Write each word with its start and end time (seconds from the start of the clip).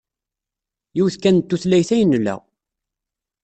Yiwet 0.95 1.15
kan 1.23 1.35
n 1.39 1.41
tutlayt 1.49 1.89
ay 1.95 2.03
nla. 2.05 2.35